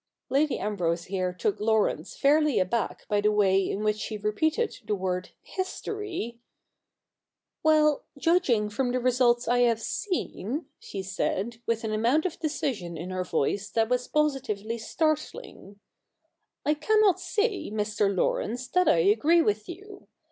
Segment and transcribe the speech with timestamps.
[0.29, 4.95] Lady Ambrose here took Laurence fairly aback by the way in which she repeated the
[4.95, 6.41] word' History!'~^'
[7.63, 12.97] Well, judging from the results I have seen,' she said, with an amount of decision
[12.97, 15.79] in her voice that was posi tively starding,'
[16.65, 18.11] I cannot say, Mr.
[18.11, 20.07] Laurence, that I agree with you.